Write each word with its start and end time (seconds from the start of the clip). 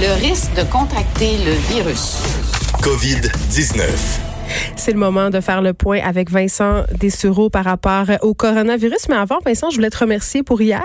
Le 0.00 0.18
risque 0.18 0.54
de 0.54 0.62
contracter 0.62 1.36
le 1.44 1.52
virus. 1.74 2.22
COVID-19. 2.80 3.82
C'est 4.74 4.92
le 4.92 4.98
moment 4.98 5.28
de 5.28 5.40
faire 5.40 5.60
le 5.60 5.74
point 5.74 6.00
avec 6.02 6.30
Vincent 6.30 6.84
Dessureau 6.98 7.50
par 7.50 7.66
rapport 7.66 8.06
au 8.22 8.32
coronavirus. 8.32 9.10
Mais 9.10 9.16
avant, 9.16 9.40
Vincent, 9.44 9.68
je 9.68 9.76
voulais 9.76 9.90
te 9.90 9.98
remercier 9.98 10.42
pour 10.42 10.62
hier. 10.62 10.80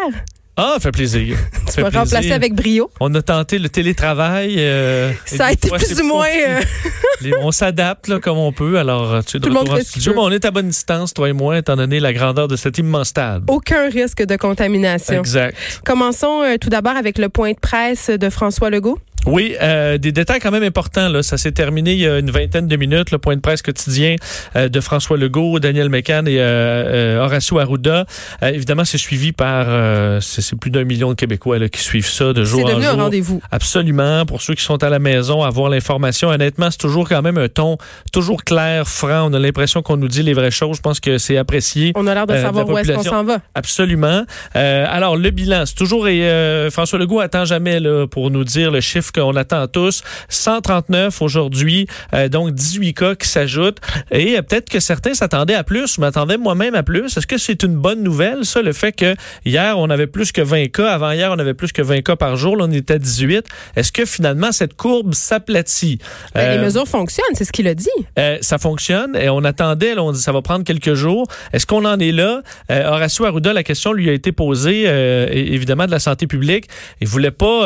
Ah, 0.57 0.71
ça 0.75 0.79
fait 0.79 0.91
plaisir. 0.91 1.37
Tu 1.67 1.81
fait 1.83 1.89
plaisir. 1.89 2.33
avec 2.35 2.53
brio. 2.53 2.89
On 3.01 3.13
a 3.15 3.21
tenté 3.21 3.59
le 3.59 3.67
télétravail. 3.67 4.55
euh, 4.57 5.11
Ça 5.25 5.47
a 5.47 5.51
été 5.51 5.67
fois, 5.67 5.77
plus 5.77 5.99
ou 5.99 6.05
moins, 6.05 6.25
euh, 6.27 6.61
Les- 7.21 7.33
on 7.41 7.51
s'adapte 7.51 8.07
là, 8.07 8.19
comme 8.19 8.37
on 8.37 8.51
peut. 8.53 8.77
Alors, 8.77 9.23
tu 9.25 9.35
es 9.37 9.39
de 9.39 9.43
Tout 9.45 9.49
le 9.49 9.55
monde 9.55 9.69
en 9.69 9.79
studio, 9.81 10.13
mais 10.13 10.21
on 10.21 10.31
est 10.31 10.45
à 10.45 10.51
bonne 10.51 10.69
distance, 10.69 11.13
toi 11.13 11.27
et 11.27 11.33
moi, 11.33 11.57
étant 11.57 11.75
donné 11.75 11.99
la 11.99 12.13
grandeur 12.13 12.47
de 12.47 12.55
cet 12.55 12.77
immense 12.77 13.09
stade. 13.09 13.43
Aucun 13.47 13.89
risque 13.89 14.23
de 14.23 14.35
contamination. 14.37 15.19
Exact. 15.19 15.57
Commençons 15.85 16.43
euh, 16.43 16.55
tout 16.61 16.69
d'abord 16.69 16.95
avec 16.95 17.17
le 17.17 17.27
point 17.29 17.51
de 17.51 17.59
presse 17.59 18.09
de 18.09 18.29
François 18.29 18.69
Legault. 18.69 18.99
Oui, 19.25 19.55
euh, 19.61 19.97
des 19.97 20.11
détails 20.11 20.39
quand 20.39 20.51
même 20.51 20.63
importants. 20.63 21.09
Là. 21.09 21.23
Ça 21.23 21.37
s'est 21.37 21.51
terminé 21.51 21.93
il 21.93 21.99
y 21.99 22.07
a 22.07 22.19
une 22.19 22.29
vingtaine 22.31 22.67
de 22.67 22.75
minutes. 22.75 23.11
Le 23.11 23.17
point 23.17 23.35
de 23.35 23.41
presse 23.41 23.61
quotidien 23.61 24.15
euh, 24.55 24.69
de 24.69 24.79
François 24.79 25.17
Legault, 25.17 25.59
Daniel 25.59 25.89
Mécan 25.89 26.25
et 26.27 26.39
euh, 26.39 26.43
euh, 27.17 27.23
Horacio 27.23 27.59
Arruda. 27.59 28.05
Euh, 28.43 28.49
évidemment, 28.49 28.85
c'est 28.85 28.97
suivi 28.97 29.31
par 29.31 29.65
euh, 29.67 30.19
c'est 30.21 30.41
c'est 30.41 30.55
plus 30.57 30.69
d'un 30.71 30.83
million 30.83 31.09
de 31.09 31.15
Québécois 31.15 31.57
là, 31.59 31.69
qui 31.69 31.81
suivent 31.81 32.07
ça 32.07 32.33
de 32.33 32.43
jour 32.43 32.59
C'est 32.59 32.65
en 32.65 32.69
devenu 32.77 32.85
un 32.85 32.91
jour. 32.91 33.01
rendez-vous. 33.01 33.41
Absolument. 33.51 34.25
Pour 34.25 34.41
ceux 34.41 34.53
qui 34.53 34.63
sont 34.63 34.83
à 34.83 34.89
la 34.89 34.99
maison, 34.99 35.41
avoir 35.43 35.69
l'information. 35.69 36.29
Honnêtement, 36.29 36.69
c'est 36.69 36.77
toujours 36.77 37.09
quand 37.09 37.21
même 37.21 37.37
un 37.37 37.47
ton 37.47 37.77
toujours 38.11 38.43
clair, 38.43 38.87
franc. 38.87 39.29
On 39.29 39.33
a 39.33 39.39
l'impression 39.39 39.81
qu'on 39.81 39.97
nous 39.97 40.07
dit 40.07 40.21
les 40.23 40.33
vraies 40.33 40.51
choses. 40.51 40.77
Je 40.77 40.81
pense 40.81 40.99
que 40.99 41.17
c'est 41.17 41.37
apprécié. 41.37 41.93
On 41.95 42.05
a 42.07 42.13
l'air 42.13 42.27
de 42.27 42.35
savoir 42.35 42.69
où 42.69 42.77
est-ce 42.77 42.91
qu'on 42.91 43.03
s'en 43.03 43.23
va. 43.23 43.39
Absolument. 43.55 44.23
Euh, 44.55 44.85
alors, 44.87 45.17
le 45.17 45.29
bilan, 45.31 45.63
c'est 45.65 45.75
toujours, 45.75 46.07
et 46.07 46.23
euh, 46.29 46.69
François 46.69 46.99
Legault 46.99 47.19
attend 47.19 47.45
jamais 47.45 47.79
là, 47.79 48.05
pour 48.07 48.29
nous 48.29 48.43
dire 48.43 48.69
le 48.71 48.81
chiffre 48.81 49.11
qu'on 49.15 49.35
attend 49.35 49.67
tous. 49.67 50.03
139 50.29 51.21
aujourd'hui, 51.21 51.87
euh, 52.13 52.27
donc 52.29 52.53
18 52.53 52.93
cas 52.93 53.15
qui 53.15 53.27
s'ajoutent. 53.27 53.79
Et 54.11 54.37
euh, 54.37 54.41
peut-être 54.41 54.69
que 54.69 54.79
certains 54.79 55.13
s'attendaient 55.13 55.55
à 55.55 55.63
plus. 55.63 55.95
Je 55.95 56.01
m'attendais 56.01 56.37
moi-même 56.37 56.75
à 56.75 56.83
plus. 56.83 57.17
Est-ce 57.17 57.25
que 57.27 57.37
c'est 57.37 57.63
une 57.63 57.75
bonne 57.75 58.03
nouvelle, 58.03 58.45
ça, 58.45 58.61
le 58.61 58.73
fait 58.73 58.91
que 58.91 59.15
hier, 59.45 59.79
on 59.79 59.89
avait 59.89 60.07
plus 60.07 60.31
que 60.31 60.41
20 60.41 60.67
cas? 60.67 60.91
Avant 60.91 61.11
hier, 61.11 61.31
on 61.31 61.39
avait 61.39 61.53
plus 61.53 61.71
que 61.71 61.81
20 61.81 62.01
cas 62.01 62.15
par 62.15 62.35
jour. 62.35 62.57
Là, 62.57 62.65
on 62.67 62.71
était 62.71 62.95
à 62.95 62.99
18. 62.99 63.45
Est-ce 63.75 63.91
que 63.91 64.05
finalement, 64.05 64.51
cette 64.51 64.75
courbe 64.75 65.13
s'aplatit? 65.13 65.99
Ben, 66.33 66.51
les 66.51 66.57
Euh, 66.57 66.65
mesures 66.65 66.87
fonctionnent, 66.87 67.25
c'est 67.33 67.45
ce 67.45 67.51
qu'il 67.51 67.67
a 67.67 67.73
dit. 67.73 67.89
ça 68.41 68.57
fonctionne 68.57 69.15
et 69.15 69.29
on 69.29 69.43
attendait, 69.43 69.95
là, 69.95 70.03
on 70.03 70.11
dit 70.11 70.21
ça 70.21 70.31
va 70.31 70.41
prendre 70.41 70.63
quelques 70.65 70.93
jours. 70.93 71.27
Est-ce 71.53 71.65
qu'on 71.65 71.85
en 71.85 71.99
est 71.99 72.11
là? 72.11 72.41
Horacio 72.69 73.25
Arruda, 73.25 73.53
la 73.53 73.63
question 73.63 73.93
lui 73.93 74.09
a 74.09 74.13
été 74.13 74.31
posée, 74.31 74.83
évidemment, 75.31 75.85
de 75.85 75.91
la 75.91 75.99
santé 75.99 76.27
publique. 76.27 76.65
Il 77.01 77.07
voulait 77.07 77.31
pas, 77.31 77.65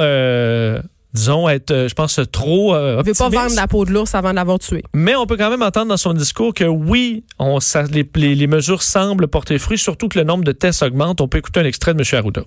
disons, 1.14 1.50
être, 1.50 1.72
euh, 1.72 1.88
je 1.88 1.94
pense, 1.96 2.20
trop 2.32 2.76
euh, 2.76 2.98
Il 3.00 3.06
veut 3.08 3.14
pas 3.14 3.30
vendre 3.30 3.56
la 3.56 3.68
peau 3.68 3.86
de 3.86 3.92
l'ours 3.92 4.14
avant 4.16 4.30
de 4.32 4.36
l'avoir 4.36 4.60
tué. 4.60 4.84
Mais 4.94 5.16
on 5.16 5.26
peut 5.26 5.38
quand 5.38 5.50
même 5.50 5.62
entendre 5.64 5.88
dans 5.88 5.98
son 5.98 6.14
discours 6.14 6.54
que 6.54 6.64
oui, 6.66 7.24
on, 7.40 7.60
ça, 7.60 7.84
les, 7.84 8.08
les- 8.16 8.36
les 8.36 8.48
mesures 8.48 8.82
semblent 8.84 9.28
porter 9.28 9.58
fruit, 9.58 9.78
surtout 9.78 10.08
que 10.08 10.20
le 10.20 10.26
nombre 10.26 10.44
de 10.44 10.52
tests 10.52 10.84
augmente. 10.84 11.22
On 11.22 11.28
peut 11.28 11.40
écouter 11.40 11.60
un 11.62 11.66
extrait 11.66 11.94
de 11.94 12.00
M. 12.00 12.06
Arruda. 12.20 12.42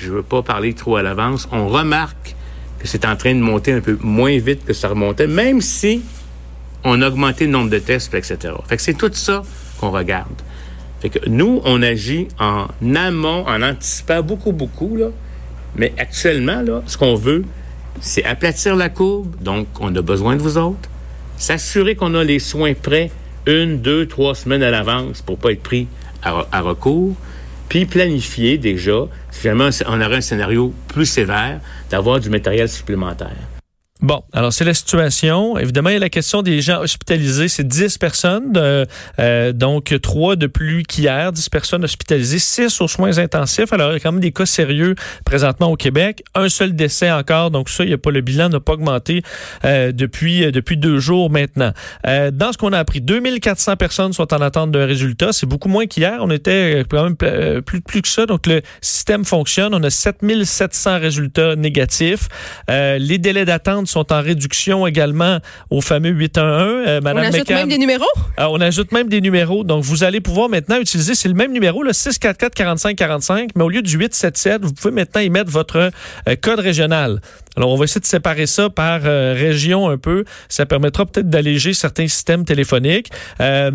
Je 0.00 0.10
veux 0.12 0.22
pas 0.22 0.42
parler 0.42 0.74
trop 0.74 0.96
à 0.96 1.02
l'avance. 1.02 1.48
On 1.50 1.68
remarque 1.68 2.34
que 2.78 2.86
c'est 2.86 3.04
en 3.04 3.16
train 3.16 3.34
de 3.34 3.40
monter 3.40 3.72
un 3.72 3.80
peu 3.80 3.98
moins 4.00 4.38
vite 4.38 4.64
que 4.64 4.72
ça 4.72 4.88
remontait, 4.88 5.26
même 5.26 5.60
si 5.60 6.02
on 6.84 7.02
a 7.02 7.08
augmenté 7.08 7.46
le 7.46 7.50
nombre 7.50 7.70
de 7.70 7.78
tests, 7.78 8.14
etc. 8.14 8.54
Fait 8.68 8.76
que 8.76 8.82
c'est 8.82 8.94
tout 8.94 9.10
ça 9.12 9.42
qu'on 9.80 9.90
regarde. 9.90 10.30
Fait 11.00 11.08
que 11.10 11.28
nous, 11.28 11.60
on 11.64 11.82
agit 11.82 12.28
en 12.38 12.66
amont, 12.94 13.44
en 13.48 13.62
anticipant 13.62 14.22
beaucoup, 14.22 14.52
beaucoup, 14.52 14.96
là. 14.96 15.06
Mais 15.76 15.92
actuellement, 15.98 16.62
là, 16.62 16.82
ce 16.86 16.96
qu'on 16.96 17.14
veut, 17.14 17.44
c'est 18.00 18.24
aplatir 18.24 18.76
la 18.76 18.88
courbe. 18.88 19.34
Donc, 19.40 19.66
on 19.80 19.94
a 19.94 20.02
besoin 20.02 20.36
de 20.36 20.42
vous 20.42 20.58
autres. 20.58 20.88
S'assurer 21.36 21.94
qu'on 21.94 22.14
a 22.14 22.24
les 22.24 22.38
soins 22.38 22.74
prêts 22.74 23.10
une, 23.46 23.80
deux, 23.80 24.06
trois 24.06 24.34
semaines 24.34 24.62
à 24.62 24.70
l'avance 24.70 25.22
pour 25.22 25.38
pas 25.38 25.52
être 25.52 25.62
pris 25.62 25.86
à, 26.22 26.60
recours. 26.60 27.14
Puis 27.68 27.86
planifier 27.86 28.58
déjà, 28.58 29.06
si 29.30 29.42
jamais 29.42 29.70
on 29.86 30.00
aurait 30.00 30.16
un 30.16 30.20
scénario 30.20 30.72
plus 30.88 31.06
sévère, 31.06 31.60
d'avoir 31.90 32.20
du 32.20 32.30
matériel 32.30 32.68
supplémentaire. 32.68 33.57
Bon, 34.00 34.22
alors 34.32 34.52
c'est 34.52 34.64
la 34.64 34.74
situation. 34.74 35.58
Évidemment, 35.58 35.90
il 35.90 35.94
y 35.94 35.96
a 35.96 36.00
la 36.00 36.10
question 36.10 36.42
des 36.42 36.60
gens 36.60 36.80
hospitalisés. 36.80 37.48
C'est 37.48 37.66
10 37.66 37.98
personnes, 37.98 38.52
euh, 38.56 38.84
euh, 39.18 39.52
donc 39.52 39.94
3 40.00 40.36
de 40.36 40.46
plus 40.46 40.84
qu'hier, 40.84 41.32
10 41.32 41.48
personnes 41.48 41.84
hospitalisées, 41.84 42.38
6 42.38 42.80
aux 42.80 42.88
soins 42.88 43.18
intensifs. 43.18 43.72
Alors, 43.72 43.90
il 43.90 43.94
y 43.94 43.96
a 43.96 44.00
quand 44.00 44.12
même 44.12 44.20
des 44.20 44.32
cas 44.32 44.46
sérieux 44.46 44.94
présentement 45.24 45.72
au 45.72 45.76
Québec. 45.76 46.22
Un 46.34 46.48
seul 46.48 46.76
décès 46.76 47.10
encore, 47.10 47.50
donc 47.50 47.68
ça, 47.68 47.84
il 47.84 47.90
y 47.90 47.92
a 47.92 47.98
pas 47.98 48.10
le 48.10 48.20
bilan 48.20 48.48
n'a 48.48 48.60
pas 48.60 48.72
augmenté 48.72 49.22
euh, 49.64 49.92
depuis 49.92 50.44
euh, 50.44 50.50
depuis 50.50 50.76
deux 50.76 50.98
jours 50.98 51.30
maintenant. 51.30 51.72
Euh, 52.06 52.30
dans 52.30 52.52
ce 52.52 52.58
qu'on 52.58 52.72
a 52.72 52.78
appris, 52.78 53.00
2400 53.00 53.76
personnes 53.76 54.12
sont 54.12 54.32
en 54.32 54.40
attente 54.40 54.70
d'un 54.70 54.86
résultat. 54.86 55.32
C'est 55.32 55.46
beaucoup 55.46 55.68
moins 55.68 55.86
qu'hier. 55.86 56.18
On 56.20 56.30
était 56.30 56.84
quand 56.88 57.04
même 57.04 57.16
plus 57.62 57.80
plus 57.80 58.02
que 58.02 58.08
ça. 58.08 58.26
Donc 58.26 58.46
le 58.46 58.62
système 58.80 59.24
fonctionne. 59.24 59.74
On 59.74 59.82
a 59.82 59.90
7700 59.90 60.98
résultats 60.98 61.56
négatifs. 61.56 62.28
Les 62.68 63.18
délais 63.18 63.44
d'attente 63.44 63.87
sont 63.88 64.12
en 64.12 64.20
réduction 64.22 64.86
également 64.86 65.38
au 65.70 65.80
fameux 65.80 66.10
811. 66.10 66.84
Euh, 66.86 66.98
On 67.00 67.02
Madame 67.04 67.24
ajoute 67.24 67.48
McCann- 67.48 67.54
même 67.54 67.68
des 67.68 67.78
numéros? 67.78 68.04
euh, 68.38 68.46
on 68.50 68.60
ajoute 68.60 68.92
même 68.92 69.08
des 69.08 69.20
numéros. 69.20 69.64
Donc, 69.64 69.82
vous 69.84 70.04
allez 70.04 70.20
pouvoir 70.20 70.48
maintenant 70.48 70.78
utiliser, 70.78 71.14
c'est 71.14 71.28
le 71.28 71.34
même 71.34 71.52
numéro, 71.52 71.82
le 71.82 71.92
644-4545, 71.92 73.50
mais 73.54 73.64
au 73.64 73.68
lieu 73.68 73.82
du 73.82 73.96
877, 73.96 74.64
vous 74.64 74.72
pouvez 74.72 74.92
maintenant 74.94 75.20
y 75.20 75.30
mettre 75.30 75.50
votre 75.50 75.76
euh, 75.76 76.36
code 76.40 76.60
régional. 76.60 77.20
Alors, 77.56 77.70
on 77.70 77.76
va 77.76 77.84
essayer 77.84 78.00
de 78.00 78.06
séparer 78.06 78.46
ça 78.46 78.70
par 78.70 79.00
région 79.02 79.88
un 79.88 79.98
peu. 79.98 80.24
Ça 80.48 80.64
permettra 80.64 81.04
peut-être 81.06 81.28
d'alléger 81.28 81.74
certains 81.74 82.06
systèmes 82.06 82.44
téléphoniques. 82.44 83.10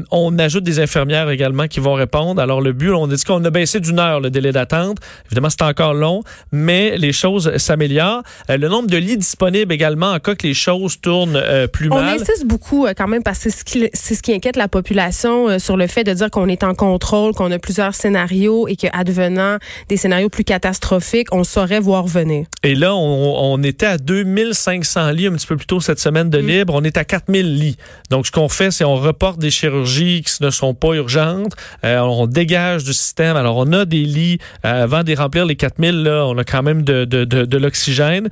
On 0.10 0.40
ajoute 0.40 0.64
des 0.64 0.80
infirmières 0.80 1.30
également 1.30 1.68
qui 1.68 1.82
vont 1.82 1.94
répondre. 1.96 2.42
Alors, 2.42 2.62
le 2.62 2.72
but, 2.72 2.92
on 2.92 3.10
a 3.12 3.14
dit 3.14 3.22
qu'on 3.26 3.44
a 3.44 3.50
baissé 3.50 3.82
d'une 3.82 4.00
heure 4.00 4.22
le 4.22 4.30
délai 4.30 4.54
d'attente. 4.54 5.00
Évidemment, 5.26 5.50
c'est 5.50 5.64
encore 5.64 5.94
long, 5.96 6.24
mais 6.54 6.98
les 6.98 7.12
choses 7.12 7.58
s'améliorent. 7.58 8.24
Le 8.48 8.70
nombre 8.70 8.88
de 8.90 8.96
lits 8.96 9.18
disponibles 9.18 9.74
également, 9.74 10.03
en 10.12 10.20
cas 10.20 10.36
que 10.36 10.48
les 10.48 10.54
choses 10.54 11.00
tournent 11.00 11.36
euh, 11.36 11.68
plus 11.68 11.90
On 11.92 11.96
mal. 12.02 12.20
insiste 12.20 12.46
beaucoup 12.46 12.86
euh, 12.86 12.94
quand 12.96 13.08
même 13.08 13.24
parce 13.24 13.40
que 13.40 13.50
c'est 13.50 13.58
ce 13.58 13.64
qui, 13.64 13.90
c'est 13.94 14.16
ce 14.16 14.22
qui 14.22 14.34
inquiète 14.34 14.56
la 14.56 14.68
population 14.68 15.50
euh, 15.50 15.60
sur 15.60 15.78
le 15.78 15.88
fait 15.88 16.04
de 16.04 16.14
dire 16.14 16.30
qu'on 16.30 16.48
est 16.48 16.64
en 16.64 16.74
contrôle, 16.74 17.34
qu'on 17.34 17.52
a 17.52 17.60
plusieurs 17.60 17.96
scénarios 17.96 18.68
et 18.68 18.76
que 18.76 18.88
advenant 18.94 19.58
des 19.90 19.98
scénarios 19.98 20.30
plus 20.30 20.44
catastrophiques, 20.44 21.28
on 21.34 21.44
saurait 21.44 21.80
voir 21.80 22.06
venir. 22.08 22.46
Et 22.64 22.76
là, 22.76 22.96
on, 22.96 23.54
on 23.54 23.64
était 23.64 23.86
à 23.86 23.98
2500 23.98 25.12
lits 25.12 25.28
un 25.28 25.34
petit 25.34 25.48
peu 25.48 25.58
plus 25.58 25.68
tôt 25.68 25.80
cette 25.80 26.00
semaine 26.00 26.30
de 26.30 26.38
libre. 26.38 26.74
On 26.76 26.84
est 26.84 26.98
à 26.98 27.04
4000 27.06 27.56
lits. 27.58 27.78
Donc, 28.10 28.26
ce 28.28 28.32
qu'on 28.32 28.50
fait, 28.50 28.72
c'est 28.72 28.84
on 28.84 28.96
reporte 28.96 29.40
des 29.40 29.52
chirurgies 29.52 30.22
qui 30.24 30.44
ne 30.44 30.50
sont 30.50 30.74
pas 30.74 30.94
urgentes. 30.94 31.54
On 31.84 32.28
dégage 32.28 32.84
du 32.84 32.94
système. 32.94 33.36
Alors, 33.36 33.58
on 33.58 33.72
a 33.74 33.86
des 33.86 34.04
lits. 34.04 34.40
avant 34.64 35.04
de 35.04 35.16
remplir, 35.16 35.46
les 35.46 35.56
4000, 35.56 36.04
là, 36.04 36.26
on 36.26 36.38
a 36.38 36.44
quand 36.44 36.64
même 36.64 36.82
de, 36.84 37.06
de, 37.06 37.26
de, 37.26 37.46
de 37.46 37.58
l'oxygène. 37.58 38.30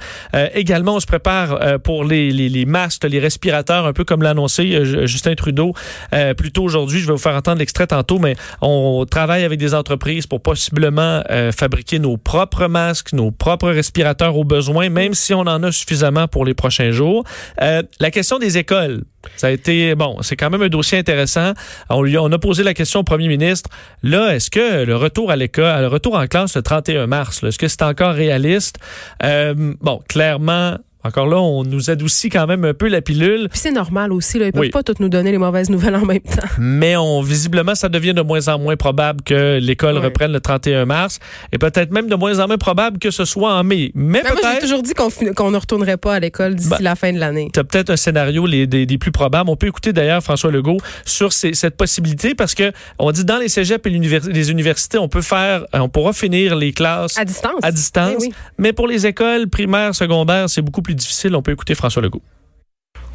Également, 0.53 0.95
on 0.95 0.99
se 0.99 1.05
prépare 1.05 1.60
euh, 1.61 1.77
pour 1.77 2.03
les, 2.03 2.31
les, 2.31 2.49
les 2.49 2.65
masques, 2.65 3.03
les 3.03 3.19
respirateurs, 3.19 3.85
un 3.85 3.93
peu 3.93 4.03
comme 4.03 4.21
l'a 4.21 4.31
annoncé 4.31 4.73
euh, 4.73 5.05
Justin 5.05 5.35
Trudeau 5.35 5.73
euh, 6.13 6.33
plus 6.33 6.51
tôt 6.51 6.63
aujourd'hui. 6.63 6.99
Je 6.99 7.07
vais 7.07 7.13
vous 7.13 7.19
faire 7.19 7.35
entendre 7.35 7.59
l'extrait 7.59 7.87
tantôt, 7.87 8.19
mais 8.19 8.35
on 8.61 9.05
travaille 9.09 9.43
avec 9.43 9.59
des 9.59 9.73
entreprises 9.73 10.27
pour 10.27 10.41
possiblement 10.41 11.23
fabriquer 11.55 11.99
nos 11.99 12.17
propres 12.17 12.67
masques, 12.67 13.13
nos 13.13 13.31
propres 13.31 13.69
respirateurs 13.69 14.37
au 14.37 14.43
besoin, 14.43 14.89
même 14.89 15.13
si 15.13 15.33
on 15.33 15.41
en 15.41 15.63
a 15.63 15.71
suffisamment 15.71 16.27
pour 16.27 16.45
les 16.45 16.53
prochains 16.53 16.91
jours. 16.91 17.23
La 17.57 18.11
question 18.11 18.39
des 18.39 18.57
écoles. 18.57 19.03
Ça 19.35 19.47
a 19.47 19.49
été, 19.51 19.95
bon, 19.95 20.17
c'est 20.21 20.35
quand 20.35 20.49
même 20.49 20.61
un 20.61 20.69
dossier 20.69 20.97
intéressant. 20.97 21.53
On, 21.89 22.01
lui, 22.01 22.17
on 22.17 22.31
a 22.31 22.39
posé 22.39 22.63
la 22.63 22.73
question 22.73 23.01
au 23.01 23.03
premier 23.03 23.27
ministre. 23.27 23.69
Là, 24.03 24.35
est-ce 24.35 24.49
que 24.49 24.83
le 24.83 24.95
retour 24.95 25.31
à 25.31 25.35
l'école, 25.35 25.81
le 25.81 25.87
retour 25.87 26.15
en 26.15 26.27
classe 26.27 26.55
le 26.55 26.61
31 26.61 27.07
mars, 27.07 27.43
est-ce 27.43 27.59
que 27.59 27.67
c'est 27.67 27.83
encore 27.83 28.13
réaliste? 28.13 28.79
Euh, 29.23 29.73
bon, 29.81 30.01
clairement, 30.07 30.77
encore 31.03 31.27
là, 31.27 31.37
on 31.39 31.63
nous 31.63 31.89
adoucit 31.89 32.29
quand 32.29 32.47
même 32.47 32.63
un 32.65 32.73
peu 32.73 32.87
la 32.87 33.01
pilule. 33.01 33.47
Puis 33.49 33.59
c'est 33.59 33.71
normal 33.71 34.11
aussi, 34.13 34.37
là. 34.39 34.47
Ils 34.47 34.51
peuvent 34.51 34.61
Oui. 34.61 34.69
pas 34.69 34.83
toutes 34.83 34.99
nous 34.99 35.09
donner 35.09 35.31
les 35.31 35.37
mauvaises 35.37 35.69
nouvelles 35.69 35.95
en 35.95 36.05
même 36.05 36.19
temps. 36.19 36.47
Mais 36.59 36.95
on, 36.97 37.21
visiblement, 37.21 37.75
ça 37.75 37.89
devient 37.89 38.13
de 38.13 38.21
moins 38.21 38.47
en 38.47 38.59
moins 38.59 38.75
probable 38.75 39.21
que 39.23 39.59
l'école 39.61 39.97
reprenne 39.97 40.31
le 40.31 40.39
31 40.39 40.85
mars 40.85 41.19
et 41.51 41.57
peut-être 41.57 41.91
même 41.91 42.07
de 42.07 42.15
moins 42.15 42.39
en 42.39 42.47
moins 42.47 42.57
probable 42.57 42.99
que 42.99 43.11
ce 43.11 43.25
soit 43.25 43.53
en 43.53 43.63
mai. 43.63 43.91
Mais 43.95 44.21
Mais 44.23 44.29
moi, 44.31 44.51
j'ai 44.55 44.59
toujours 44.61 44.83
dit 44.83 44.93
qu'on 44.93 45.51
ne 45.51 45.57
retournerait 45.57 45.97
pas 45.97 46.15
à 46.15 46.19
l'école 46.19 46.55
d'ici 46.55 46.69
Ben, 46.69 46.77
la 46.81 46.95
fin 46.95 47.11
de 47.13 47.19
l'année. 47.19 47.49
tu 47.53 47.59
as 47.59 47.63
peut-être 47.63 47.89
un 47.89 47.97
scénario 47.97 48.45
les, 48.45 48.67
des, 48.67 48.85
des 48.85 48.97
plus 48.97 49.11
probables. 49.11 49.49
On 49.49 49.55
peut 49.55 49.67
écouter 49.67 49.93
d'ailleurs 49.93 50.21
François 50.23 50.51
Legault 50.51 50.77
sur 51.05 51.33
ces- 51.33 51.53
cette 51.53 51.77
possibilité 51.77 52.35
parce 52.35 52.53
que 52.55 52.71
on 52.99 53.11
dit 53.11 53.25
dans 53.25 53.37
les 53.37 53.47
cégeps 53.49 53.85
et 53.85 53.89
les 53.89 54.51
universités, 54.51 54.97
on 54.97 55.07
peut 55.09 55.21
faire, 55.21 55.65
on 55.73 55.89
pourra 55.89 56.13
finir 56.13 56.55
les 56.55 56.71
classes 56.73 57.17
À 57.17 57.25
distance. 57.25 57.59
à 57.63 57.71
distance. 57.71 58.15
Oui. 58.19 58.31
Mais 58.57 58.73
pour 58.73 58.87
les 58.87 59.07
écoles 59.07 59.47
primaires, 59.49 59.95
secondaires, 59.95 60.49
c'est 60.49 60.61
beaucoup 60.61 60.81
plus 60.81 60.90
difficile. 60.95 61.35
On 61.35 61.41
peut 61.41 61.51
écouter 61.51 61.75
François 61.75 62.01
Legault. 62.01 62.21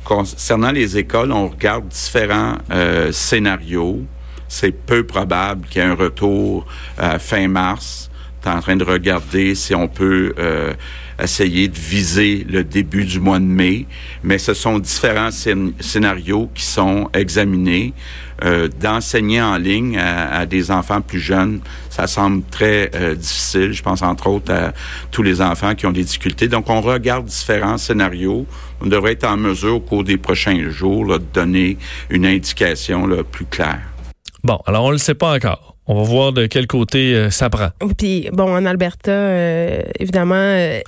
Concernant 0.05 0.71
les 0.71 0.99
écoles, 0.99 1.33
on 1.33 1.49
regarde 1.49 1.89
différents 1.89 2.59
euh, 2.71 3.11
scénarios. 3.11 4.05
C'est 4.49 4.71
peu 4.71 5.05
probable 5.05 5.67
qu'il 5.67 5.83
y 5.83 5.85
ait 5.85 5.89
un 5.89 5.95
retour 5.95 6.67
à 6.97 7.19
fin 7.19 7.49
mars. 7.49 8.11
On 8.45 8.51
est 8.51 8.55
en 8.55 8.61
train 8.61 8.77
de 8.77 8.85
regarder 8.85 9.57
si 9.57 9.75
on 9.75 9.89
peut 9.89 10.33
euh, 10.39 10.73
essayer 11.23 11.69
de 11.69 11.79
viser 11.79 12.47
le 12.49 12.63
début 12.65 13.05
du 13.05 13.21
mois 13.21 13.39
de 13.39 13.45
mai, 13.45 13.87
mais 14.23 14.39
ce 14.39 14.55
sont 14.55 14.79
différents 14.79 15.31
scén- 15.31 15.73
scénarios 15.81 16.51
qui 16.55 16.65
sont 16.65 17.09
examinés. 17.15 17.93
Euh, 18.45 18.69
D'enseigner 18.69 19.41
en 19.41 19.57
ligne 19.57 19.97
à, 19.97 20.41
à 20.41 20.47
des 20.47 20.71
enfants 20.71 21.01
plus 21.01 21.21
jeunes, 21.21 21.61
ça 21.89 22.07
semble 22.07 22.43
très 22.51 22.91
euh, 22.95 23.15
difficile. 23.15 23.73
Je 23.73 23.83
pense 23.83 24.03
entre 24.03 24.27
autres 24.27 24.53
à 24.53 24.73
tous 25.11 25.23
les 25.23 25.41
enfants 25.41 25.75
qui 25.75 25.87
ont 25.87 25.93
des 25.93 26.05
difficultés. 26.05 26.47
Donc, 26.49 26.69
on 26.69 26.83
regarde 26.83 27.25
différents 27.25 27.79
scénarios. 27.79 28.47
On 28.83 28.87
devrait 28.87 29.13
être 29.13 29.25
en 29.25 29.39
mesure 29.39 29.77
au 29.77 29.81
cours 29.81 30.05
des 30.05 30.19
prochains 30.19 30.69
jours 30.69 31.07
là, 31.07 31.17
de 31.19 31.25
donner 31.33 31.79
une 32.11 32.27
indication 32.27 33.07
là, 33.07 33.25
plus 33.25 33.47
claire. 33.47 33.81
Bon, 34.45 34.61
alors 34.67 34.85
on 34.85 34.91
le 34.91 34.99
sait 34.99 35.15
pas 35.15 35.35
encore. 35.35 35.75
On 35.87 35.95
va 35.95 36.03
voir 36.03 36.33
de 36.33 36.47
quel 36.47 36.67
côté 36.67 37.15
euh, 37.15 37.31
ça 37.31 37.49
prend. 37.49 37.71
Puis, 37.97 38.29
bon, 38.33 38.55
en 38.55 38.67
Alberta, 38.67 39.13
euh, 39.13 39.81
évidemment, 39.99 40.35
euh, 40.35 40.81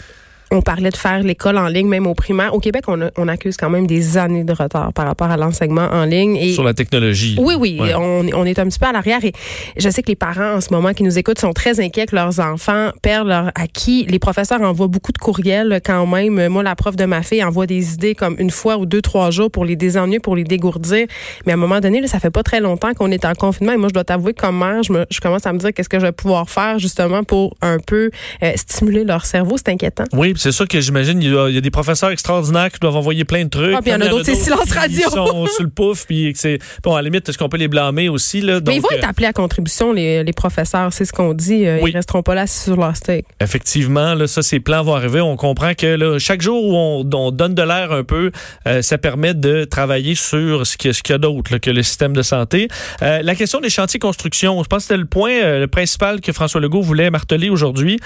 on 0.50 0.62
parlait 0.62 0.90
de 0.90 0.96
faire 0.96 1.22
l'école 1.22 1.58
en 1.58 1.66
ligne, 1.68 1.88
même 1.88 2.06
au 2.06 2.14
primaire. 2.14 2.54
Au 2.54 2.60
Québec, 2.60 2.84
on, 2.88 3.00
a- 3.02 3.10
on 3.16 3.28
accuse 3.28 3.56
quand 3.56 3.68
même 3.70 3.86
des 3.86 4.16
années 4.16 4.44
de 4.44 4.52
retard 4.52 4.92
par 4.94 5.06
rapport 5.06 5.30
à 5.30 5.36
l'enseignement 5.36 5.88
en 5.92 6.04
ligne. 6.04 6.36
Et 6.36 6.52
Sur 6.52 6.64
la 6.64 6.74
technologie. 6.74 7.36
Oui, 7.38 7.54
oui, 7.58 7.78
Ouais. 7.80 7.94
on, 7.94 8.24
on 8.34 8.44
est 8.44 8.58
un 8.58 8.66
petit 8.66 8.78
peu 8.78 8.86
à 8.86 8.92
l'arrière 8.92 9.22
et 9.24 9.32
je 9.76 9.88
sais 9.90 10.02
que 10.02 10.08
les 10.08 10.16
parents 10.16 10.54
en 10.54 10.60
ce 10.60 10.72
moment 10.72 10.92
qui 10.94 11.02
nous 11.02 11.18
écoutent 11.18 11.38
sont 11.38 11.52
très 11.52 11.80
inquiets 11.80 12.06
que 12.06 12.14
leurs 12.16 12.40
enfants 12.40 12.90
perdent 13.02 13.28
leur 13.28 13.50
acquis. 13.54 14.06
Les 14.08 14.18
professeurs 14.18 14.62
envoient 14.62 14.88
beaucoup 14.88 15.12
de 15.12 15.18
courriels 15.18 15.80
quand 15.84 16.06
même. 16.06 16.48
Moi, 16.48 16.62
la 16.62 16.74
prof 16.74 16.96
de 16.96 17.04
ma 17.04 17.22
fille 17.22 17.44
envoie 17.44 17.66
des 17.66 17.94
idées 17.94 18.14
comme 18.14 18.36
une 18.38 18.50
fois 18.50 18.78
ou 18.78 18.86
deux, 18.86 19.02
trois 19.02 19.30
jours 19.30 19.50
pour 19.50 19.64
les 19.64 19.76
désennuyer, 19.76 20.18
pour 20.20 20.34
les 20.36 20.44
dégourdir. 20.44 21.06
Mais 21.46 21.52
à 21.52 21.56
un 21.56 21.58
moment 21.58 21.80
donné, 21.80 22.00
là, 22.00 22.06
ça 22.06 22.20
fait 22.20 22.30
pas 22.30 22.42
très 22.42 22.60
longtemps 22.60 22.94
qu'on 22.94 23.10
est 23.10 23.24
en 23.26 23.34
confinement 23.34 23.72
et 23.72 23.76
moi, 23.76 23.88
je 23.88 23.94
dois 23.94 24.04
t'avouer 24.04 24.32
que 24.32 24.40
comme 24.40 24.58
mère, 24.58 24.82
je, 24.82 24.92
me- 24.92 25.06
je 25.10 25.20
commence 25.20 25.44
à 25.46 25.52
me 25.52 25.58
dire 25.58 25.72
qu'est-ce 25.74 25.88
que 25.90 25.98
je 25.98 26.06
vais 26.06 26.12
pouvoir 26.12 26.48
faire 26.48 26.78
justement 26.78 27.22
pour 27.22 27.54
un 27.60 27.78
peu 27.78 28.10
euh, 28.42 28.52
stimuler 28.56 29.04
leur 29.04 29.26
cerveau. 29.26 29.56
C'est 29.58 29.68
inquiétant. 29.68 30.04
Oui, 30.14 30.32
c'est 30.38 30.52
sûr 30.52 30.66
que 30.66 30.80
j'imagine 30.80 31.20
il 31.22 31.32
y, 31.32 31.36
a, 31.36 31.48
il 31.48 31.54
y 31.54 31.58
a 31.58 31.60
des 31.60 31.70
professeurs 31.70 32.10
extraordinaires 32.10 32.70
qui 32.70 32.78
doivent 32.80 32.96
envoyer 32.96 33.24
plein 33.24 33.44
de 33.44 33.50
trucs. 33.50 33.74
Ah, 33.76 33.82
puis 33.82 33.90
il 33.90 33.94
y 33.94 33.96
en 33.96 34.00
a 34.00 34.08
d'autres, 34.08 34.24
c'est 34.24 34.34
silence 34.34 34.70
radio. 34.72 35.10
sont 35.10 35.46
sur 35.54 35.62
le 35.64 35.70
pouf, 35.70 36.06
puis 36.06 36.32
c'est 36.34 36.58
bon 36.82 36.94
à 36.94 37.02
la 37.02 37.08
limite, 37.08 37.28
est-ce 37.28 37.38
qu'on 37.38 37.48
peut 37.48 37.56
les 37.56 37.68
blâmer 37.68 38.08
aussi 38.08 38.40
là? 38.40 38.60
Mais 38.66 38.76
ils 38.76 38.80
vont 38.80 38.90
être 38.90 39.04
euh, 39.04 39.08
appelés 39.10 39.26
à 39.26 39.32
contribution, 39.32 39.92
les, 39.92 40.24
les 40.24 40.32
professeurs. 40.32 40.92
C'est 40.92 41.04
ce 41.04 41.12
qu'on 41.12 41.34
dit. 41.34 41.66
Euh, 41.66 41.78
Oui. 41.82 41.90
Ils 41.90 41.96
resteront 41.96 42.22
pas 42.22 42.34
là 42.34 42.46
sur 42.46 42.76
leur 42.76 42.96
steak. 42.96 43.26
Effectivement, 43.40 44.14
là, 44.14 44.26
ça, 44.26 44.42
ces 44.42 44.60
plans 44.60 44.82
vont 44.82 44.94
arriver. 44.94 45.20
On 45.20 45.36
comprend 45.36 45.74
que 45.74 45.86
là, 45.86 46.18
chaque 46.18 46.42
jour 46.42 46.64
où 46.64 46.74
on, 46.76 47.08
on 47.12 47.30
donne 47.30 47.54
de 47.54 47.62
l'air 47.62 47.92
un 47.92 48.04
peu, 48.04 48.30
euh, 48.66 48.82
ça 48.82 48.98
permet 48.98 49.34
de 49.34 49.64
travailler 49.64 50.14
sur 50.14 50.66
ce 50.66 50.76
qu'il 50.76 50.90
y 50.90 51.12
a, 51.12 51.16
y 51.16 51.18
d'autre 51.18 51.58
que 51.58 51.70
le 51.70 51.82
système 51.82 52.14
de 52.14 52.22
santé. 52.22 52.68
Euh, 53.02 53.20
la 53.22 53.34
question 53.34 53.60
des 53.60 53.70
chantiers 53.70 53.98
construction, 53.98 54.62
je 54.62 54.68
pense 54.68 54.78
que 54.78 54.82
c'était 54.88 54.96
le 54.96 55.06
point 55.06 55.32
euh, 55.32 55.60
le 55.60 55.66
principal 55.66 56.20
que 56.20 56.32
François 56.32 56.60
Legault 56.60 56.82
voulait 56.82 57.10
marteler 57.10 57.50
aujourd'hui. 57.50 57.98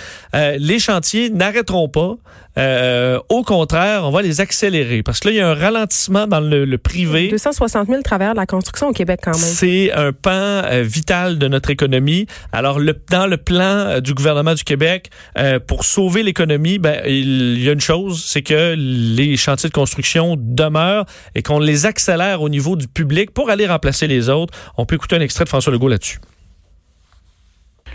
Les 0.59 0.79
chantiers 0.79 1.31
n'arrêteront 1.31 1.89
pas. 1.89 2.17
Euh, 2.59 3.19
au 3.31 3.43
contraire, 3.43 4.05
on 4.05 4.11
va 4.11 4.21
les 4.21 4.43
accélérer 4.43 5.03
parce 5.03 5.21
que 5.21 5.29
là, 5.29 5.33
il 5.33 5.37
y 5.39 5.41
a 5.41 5.49
un 5.49 5.55
ralentissement 5.55 6.27
dans 6.27 6.41
le, 6.41 6.67
le 6.67 6.79
privé. 6.79 7.29
260 7.29 7.89
000 7.89 8.03
travailleurs 8.03 8.35
de 8.35 8.39
la 8.41 8.47
construction 8.47 8.89
au 8.89 8.93
Québec 8.93 9.21
quand 9.23 9.33
même. 9.33 9.41
C'est 9.41 9.91
un 9.93 10.13
pan 10.13 10.31
euh, 10.33 10.83
vital 10.85 11.39
de 11.39 11.49
notre 11.49 11.71
économie. 11.71 12.27
Alors, 12.53 12.79
le, 12.79 12.95
dans 13.11 13.27
le 13.27 13.39
plan 13.39 13.63
euh, 13.65 14.01
du 14.01 14.13
gouvernement 14.13 14.55
du 14.55 14.65
Québec, 14.65 15.11
euh, 15.39 15.61
pour 15.61 15.85
sauver 15.85 16.23
l'économie, 16.23 16.79
ben, 16.79 17.01
il 17.07 17.63
y 17.63 17.69
a 17.71 17.73
une 17.73 17.81
chose, 17.81 18.23
c'est 18.27 18.43
que 18.43 18.75
les 18.77 19.37
chantiers 19.39 19.71
de 19.71 19.75
construction 19.75 20.37
demeurent 20.39 21.07
et 21.35 21.43
qu'on 21.43 21.59
les 21.59 21.87
accélère 21.87 22.43
au 22.43 22.51
niveau 22.51 22.77
du 22.77 22.87
public 22.87 23.31
pour 23.31 23.49
aller 23.49 23.67
remplacer 23.67 24.07
les 24.07 24.29
autres. 24.29 24.53
On 24.77 24.85
peut 24.85 24.97
écouter 24.97 25.17
un 25.17 25.21
extrait 25.21 25.45
de 25.45 25.49
François 25.49 25.73
Legault 25.73 25.89
là-dessus. 25.89 26.19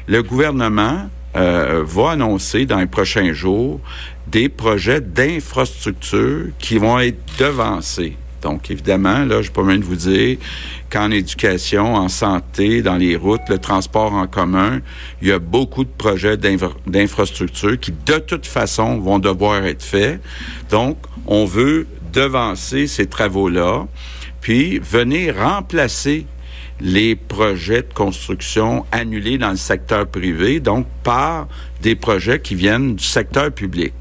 Le 0.07 0.24
gouvernement 0.24 1.09
euh, 1.35 1.83
va 1.85 2.12
annoncer 2.12 2.65
dans 2.65 2.79
les 2.79 2.88
prochains 2.88 3.33
jours 3.33 3.79
des 4.29 4.50
projets 4.50 5.01
d'infrastructure 5.01 6.47
qui 6.59 6.77
vont 6.77 7.00
être 7.00 7.18
devancés. 7.39 8.18
Donc, 8.41 8.69
évidemment, 8.69 9.25
là, 9.25 9.41
je 9.41 9.50
peux 9.51 9.63
même 9.63 9.81
vous 9.81 9.95
dire 9.95 10.38
qu'en 10.89 11.09
éducation, 11.12 11.95
en 11.95 12.07
santé, 12.07 12.81
dans 12.81 12.95
les 12.95 13.15
routes, 13.15 13.41
le 13.50 13.57
transport 13.57 14.13
en 14.13 14.27
commun, 14.27 14.79
il 15.21 15.29
y 15.29 15.31
a 15.31 15.39
beaucoup 15.39 15.83
de 15.83 15.89
projets 15.89 16.38
d'infra- 16.38 16.75
d'infrastructure 16.85 17.79
qui, 17.79 17.91
de 18.06 18.19
toute 18.19 18.45
façon, 18.45 19.00
vont 19.00 19.19
devoir 19.19 19.65
être 19.65 19.83
faits. 19.83 20.21
Donc, 20.69 20.97
on 21.25 21.45
veut 21.45 21.88
devancer 22.13 22.88
ces 22.88 23.07
travaux-là, 23.07 23.88
puis 24.39 24.79
venir 24.79 25.35
remplacer 25.38 26.25
les 26.79 27.15
projets 27.15 27.81
de 27.81 27.94
construction 27.94 28.85
annulés 28.91 29.38
dans 29.38 29.51
le 29.51 29.57
secteur 29.57 30.07
privé, 30.07 30.59
donc 30.59 30.88
par 31.03 31.47
des 31.81 31.95
projets 31.95 32.39
qui 32.39 32.56
viennent 32.56 32.95
du 32.95 33.03
secteur 33.03 33.51
public. 33.51 33.94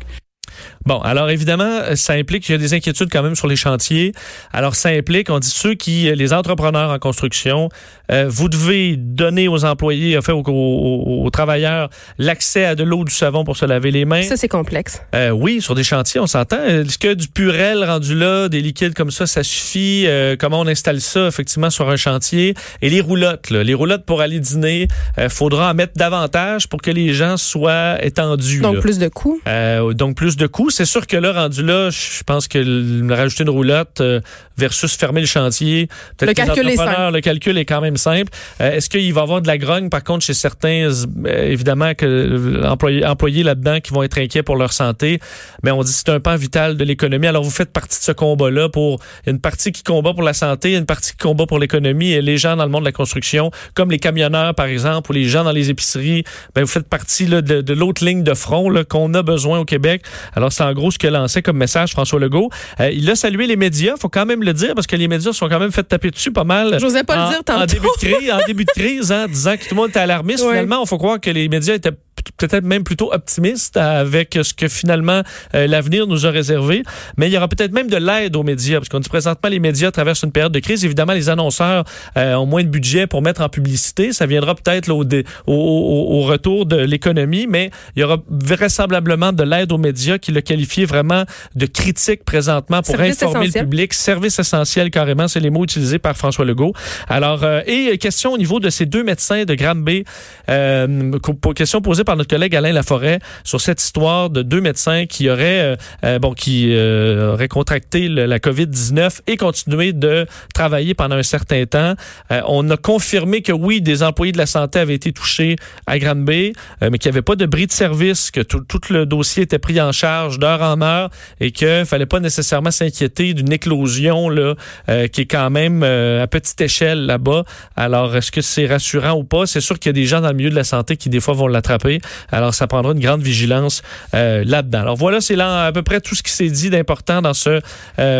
Bon, 0.86 1.00
alors 1.00 1.28
évidemment, 1.30 1.80
ça 1.94 2.12
implique 2.14 2.44
qu'il 2.44 2.54
y 2.54 2.58
a 2.58 2.60
des 2.60 2.72
inquiétudes 2.74 3.08
quand 3.10 3.22
même 3.22 3.34
sur 3.34 3.48
les 3.48 3.56
chantiers. 3.56 4.12
Alors 4.52 4.74
ça 4.76 4.88
implique, 4.90 5.30
on 5.30 5.38
dit 5.40 5.50
ceux 5.50 5.74
qui, 5.74 6.10
les 6.14 6.32
entrepreneurs 6.32 6.90
en 6.90 6.98
construction, 6.98 7.68
euh, 8.12 8.26
vous 8.28 8.48
devez 8.48 8.96
donner 8.96 9.48
aux 9.48 9.64
employés, 9.64 10.16
enfin 10.16 10.32
aux, 10.32 10.42
aux- 10.46 11.24
aux 11.24 11.30
travailleurs, 11.30 11.90
l'accès 12.18 12.64
à 12.64 12.74
de 12.76 12.84
l'eau, 12.84 13.04
du 13.04 13.12
savon 13.12 13.42
pour 13.44 13.56
se 13.56 13.64
laver 13.66 13.90
les 13.90 14.04
mains. 14.04 14.22
Ça, 14.22 14.36
c'est 14.36 14.48
complexe. 14.48 15.02
Euh, 15.14 15.30
oui, 15.30 15.60
sur 15.60 15.74
des 15.74 15.82
chantiers, 15.82 16.20
on 16.20 16.26
s'entend. 16.26 16.62
Est-ce 16.64 16.98
que 16.98 17.14
du 17.14 17.28
purel 17.28 17.82
rendu 17.84 18.14
là, 18.14 18.48
des 18.48 18.60
liquides 18.62 18.94
comme 18.94 19.10
ça, 19.10 19.26
ça 19.26 19.42
suffit? 19.42 20.04
Euh, 20.06 20.36
comment 20.38 20.60
on 20.60 20.66
installe 20.68 21.00
ça, 21.00 21.26
effectivement, 21.26 21.70
sur 21.70 21.88
un 21.90 21.96
chantier? 21.96 22.54
Et 22.80 22.90
les 22.90 23.00
roulottes, 23.00 23.50
là, 23.50 23.64
les 23.64 23.74
roulottes 23.74 24.04
pour 24.04 24.20
aller 24.20 24.38
dîner, 24.38 24.86
euh, 25.18 25.28
faudra 25.28 25.70
en 25.70 25.74
mettre 25.74 25.94
davantage 25.96 26.68
pour 26.68 26.80
que 26.80 26.90
les 26.92 27.12
gens 27.12 27.36
soient 27.36 27.96
étendus. 28.04 28.60
Donc, 28.60 28.76
là. 28.76 28.80
plus 28.80 28.98
de 28.98 29.08
coûts. 29.08 29.40
Euh, 29.48 29.92
donc 29.92 30.16
plus 30.16 30.36
de 30.36 30.46
coûts. 30.46 30.70
C'est 30.76 30.84
sûr 30.84 31.06
que 31.06 31.16
là, 31.16 31.32
rendu 31.32 31.62
là, 31.62 31.88
je 31.88 32.22
pense 32.22 32.48
que 32.48 33.10
rajouter 33.10 33.44
une 33.44 33.48
roulotte 33.48 34.02
euh, 34.02 34.20
versus 34.58 34.94
fermer 34.94 35.22
le 35.22 35.26
chantier, 35.26 35.88
peut-être 36.18 36.28
Le 36.28 36.34
calcul 36.34 36.68
est 36.68 36.78
entrepreneurs, 36.78 37.10
le 37.12 37.22
calcul 37.22 37.56
est 37.56 37.64
quand 37.64 37.80
même 37.80 37.96
simple. 37.96 38.30
Euh, 38.60 38.72
Est-ce 38.72 38.90
qu'il 38.90 39.10
va 39.14 39.22
y 39.22 39.22
avoir 39.22 39.40
de 39.40 39.46
la 39.46 39.56
grogne, 39.56 39.88
par 39.88 40.04
contre, 40.04 40.26
chez 40.26 40.34
certains, 40.34 40.90
euh, 41.24 41.50
évidemment, 41.50 41.94
que 41.94 42.62
employés, 42.66 43.06
employés 43.06 43.42
là-dedans 43.42 43.80
qui 43.80 43.94
vont 43.94 44.02
être 44.02 44.18
inquiets 44.18 44.42
pour 44.42 44.56
leur 44.56 44.74
santé, 44.74 45.18
mais 45.62 45.70
on 45.70 45.82
dit 45.82 45.90
que 45.90 45.96
c'est 45.96 46.10
un 46.10 46.20
pan 46.20 46.36
vital 46.36 46.76
de 46.76 46.84
l'économie. 46.84 47.26
Alors 47.26 47.42
vous 47.42 47.50
faites 47.50 47.72
partie 47.72 47.98
de 47.98 48.04
ce 48.04 48.12
combat-là 48.12 48.68
pour 48.68 49.00
une 49.26 49.40
partie 49.40 49.72
qui 49.72 49.82
combat 49.82 50.12
pour 50.12 50.24
la 50.24 50.34
santé, 50.34 50.76
une 50.76 50.84
partie 50.84 51.12
qui 51.12 51.16
combat 51.16 51.46
pour 51.46 51.58
l'économie 51.58 52.10
et 52.12 52.20
les 52.20 52.36
gens 52.36 52.54
dans 52.54 52.64
le 52.64 52.70
monde 52.70 52.82
de 52.82 52.88
la 52.88 52.92
construction, 52.92 53.50
comme 53.72 53.90
les 53.90 53.98
camionneurs, 53.98 54.54
par 54.54 54.66
exemple, 54.66 55.10
ou 55.10 55.14
les 55.14 55.24
gens 55.24 55.42
dans 55.42 55.52
les 55.52 55.70
épiceries, 55.70 56.24
ben, 56.54 56.60
vous 56.60 56.70
faites 56.70 56.86
partie 56.86 57.24
là, 57.24 57.40
de, 57.40 57.62
de 57.62 57.72
l'autre 57.72 58.04
ligne 58.04 58.22
de 58.22 58.34
front 58.34 58.70
qu'on 58.90 59.14
a 59.14 59.22
besoin 59.22 59.58
au 59.58 59.64
Québec. 59.64 60.02
Alors, 60.34 60.52
c'est 60.52 60.65
en 60.66 60.72
gros 60.72 60.90
ce 60.90 60.98
que 60.98 61.06
lancé 61.06 61.42
comme 61.42 61.56
message 61.56 61.92
François 61.92 62.20
Legault. 62.20 62.50
Euh, 62.80 62.90
il 62.90 63.08
a 63.10 63.16
salué 63.16 63.46
les 63.46 63.56
médias, 63.56 63.94
faut 63.98 64.08
quand 64.08 64.26
même 64.26 64.42
le 64.42 64.52
dire, 64.52 64.74
parce 64.74 64.86
que 64.86 64.96
les 64.96 65.08
médias 65.08 65.32
sont 65.32 65.48
quand 65.48 65.58
même 65.58 65.72
fait 65.72 65.84
taper 65.84 66.10
dessus 66.10 66.32
pas 66.32 66.44
mal. 66.44 66.78
J'osais 66.80 67.04
pas 67.04 67.26
le 67.26 67.32
dire 67.32 67.44
tantôt. 67.44 67.62
En 67.62 67.66
début 67.66 67.86
de 67.86 68.06
crise, 68.06 68.30
en 68.32 68.46
début 68.46 68.64
de 68.64 68.70
crise 68.70 69.12
hein, 69.12 69.26
disant 69.28 69.56
que 69.56 69.62
tout 69.62 69.74
le 69.74 69.76
monde 69.76 69.90
était 69.90 70.00
alarmiste. 70.00 70.40
Finalement, 70.40 70.82
on 70.82 70.86
faut 70.86 70.98
croire 70.98 71.20
que 71.20 71.30
les 71.30 71.48
médias 71.48 71.74
étaient 71.74 71.92
peut-être 72.36 72.64
même 72.64 72.84
plutôt 72.84 73.12
optimistes 73.12 73.76
avec 73.76 74.38
ce 74.42 74.52
que 74.54 74.68
finalement 74.68 75.22
euh, 75.54 75.66
l'avenir 75.66 76.06
nous 76.06 76.26
a 76.26 76.30
réservé. 76.30 76.82
Mais 77.16 77.28
il 77.28 77.32
y 77.32 77.36
aura 77.36 77.48
peut-être 77.48 77.72
même 77.72 77.88
de 77.88 77.96
l'aide 77.96 78.36
aux 78.36 78.42
médias, 78.42 78.78
parce 78.78 78.88
qu'on 78.88 79.00
dit 79.00 79.08
présentement 79.08 79.48
les 79.50 79.58
médias 79.60 79.90
traversent 79.90 80.22
une 80.22 80.32
période 80.32 80.52
de 80.52 80.58
crise. 80.60 80.84
Évidemment, 80.84 81.12
les 81.12 81.28
annonceurs 81.28 81.84
euh, 82.16 82.34
ont 82.34 82.46
moins 82.46 82.62
de 82.62 82.68
budget 82.68 83.06
pour 83.06 83.22
mettre 83.22 83.40
en 83.42 83.48
publicité. 83.48 84.12
Ça 84.12 84.26
viendra 84.26 84.54
peut-être 84.54 84.88
au, 84.90 85.02
au, 85.46 85.52
au- 85.52 86.22
retour 86.26 86.66
de 86.66 86.76
l'économie, 86.76 87.46
mais 87.48 87.70
il 87.94 88.00
y 88.00 88.02
aura 88.04 88.18
vraisemblablement 88.28 89.32
de 89.32 89.42
l'aide 89.44 89.70
aux 89.72 89.78
médias 89.78 90.18
qui 90.18 90.32
le 90.32 90.40
qualifie 90.40 90.84
vraiment 90.84 91.24
de 91.54 91.66
critique 91.66 92.24
présentement 92.24 92.82
pour 92.82 92.96
Service 92.96 93.22
informer 93.22 93.44
essentiel. 93.46 93.62
le 93.64 93.68
public. 93.70 93.94
Service 93.94 94.38
essentiel 94.38 94.90
carrément, 94.90 95.28
c'est 95.28 95.40
les 95.40 95.50
mots 95.50 95.64
utilisés 95.64 95.98
par 95.98 96.16
François 96.16 96.44
Legault. 96.44 96.72
Alors, 97.08 97.44
euh, 97.44 97.60
et 97.66 97.96
question 97.98 98.32
au 98.32 98.38
niveau 98.38 98.58
de 98.60 98.70
ces 98.70 98.86
deux 98.86 99.04
médecins 99.04 99.44
de 99.44 99.54
Granby, 99.54 100.04
euh, 100.48 101.12
question 101.54 101.80
posée 101.80 102.04
par 102.04 102.15
notre 102.16 102.30
collègue 102.30 102.54
Alain 102.56 102.72
Laforêt 102.72 103.20
sur 103.44 103.60
cette 103.60 103.82
histoire 103.82 104.30
de 104.30 104.42
deux 104.42 104.60
médecins 104.60 105.06
qui 105.06 105.28
auraient, 105.30 105.76
bon, 106.20 106.32
qui 106.32 106.74
auraient 106.76 107.48
contracté 107.48 108.08
la 108.08 108.38
COVID-19 108.38 109.20
et 109.26 109.36
continué 109.36 109.92
de 109.92 110.26
travailler 110.54 110.94
pendant 110.94 111.16
un 111.16 111.22
certain 111.22 111.64
temps. 111.66 111.94
on 112.30 112.68
a 112.70 112.76
confirmé 112.76 113.42
que 113.42 113.52
oui, 113.52 113.80
des 113.80 114.02
employés 114.02 114.32
de 114.32 114.38
la 114.38 114.46
santé 114.46 114.78
avaient 114.78 114.94
été 114.94 115.12
touchés 115.12 115.56
à 115.86 115.98
Granby, 115.98 116.52
mais 116.82 116.98
qu'il 116.98 117.10
n'y 117.10 117.14
avait 117.14 117.22
pas 117.22 117.36
de 117.36 117.46
bris 117.46 117.66
de 117.66 117.72
service, 117.72 118.30
que 118.30 118.40
tout, 118.40 118.62
le 118.90 119.06
dossier 119.06 119.44
était 119.44 119.58
pris 119.58 119.80
en 119.80 119.92
charge 119.92 120.38
d'heure 120.38 120.62
en 120.62 120.80
heure 120.82 121.10
et 121.40 121.50
qu'il 121.50 121.84
fallait 121.84 122.06
pas 122.06 122.20
nécessairement 122.20 122.70
s'inquiéter 122.70 123.34
d'une 123.34 123.52
éclosion 123.52 124.28
là, 124.28 124.54
euh, 124.88 125.08
qui 125.08 125.22
est 125.22 125.26
quand 125.26 125.50
même 125.50 125.82
euh, 125.82 126.22
à 126.22 126.26
petite 126.26 126.60
échelle 126.60 127.06
là-bas. 127.06 127.44
Alors, 127.76 128.16
est-ce 128.16 128.30
que 128.30 128.40
c'est 128.40 128.66
rassurant 128.66 129.14
ou 129.14 129.24
pas? 129.24 129.46
C'est 129.46 129.60
sûr 129.60 129.78
qu'il 129.78 129.90
y 129.90 129.90
a 129.90 129.92
des 129.94 130.06
gens 130.06 130.20
dans 130.20 130.28
le 130.28 130.34
milieu 130.34 130.50
de 130.50 130.54
la 130.54 130.64
santé 130.64 130.96
qui, 130.96 131.08
des 131.08 131.20
fois, 131.20 131.34
vont 131.34 131.48
l'attraper. 131.48 132.00
Alors, 132.32 132.54
ça 132.54 132.66
prendra 132.66 132.92
une 132.92 133.00
grande 133.00 133.22
vigilance 133.22 133.82
euh, 134.14 134.44
là-dedans. 134.46 134.80
Alors, 134.80 134.96
voilà, 134.96 135.20
c'est 135.20 135.36
là 135.36 135.66
à 135.66 135.72
peu 135.72 135.82
près 135.82 136.00
tout 136.00 136.14
ce 136.14 136.22
qui 136.22 136.32
s'est 136.32 136.50
dit 136.50 136.70
d'important 136.70 137.22
dans 137.22 137.34
ce 137.34 137.60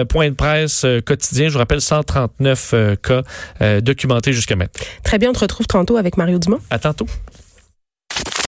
point 0.05 0.29
de 0.31 0.35
presse 0.35 0.87
quotidien. 1.05 1.49
Je 1.49 1.53
vous 1.53 1.59
rappelle, 1.59 1.81
139 1.81 2.75
cas 3.03 3.23
documentés 3.81 4.33
jusqu'à 4.33 4.57
maintenant. 4.57 4.85
Très 5.03 5.19
bien, 5.19 5.31
on 5.31 5.33
te 5.33 5.41
retrouve 5.41 5.67
tantôt 5.67 5.97
avec 5.97 6.17
Mario 6.17 6.39
Dumont. 6.39 6.61
À 6.71 6.79
tantôt. 6.79 7.07